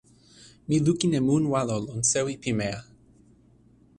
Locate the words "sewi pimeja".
2.11-2.81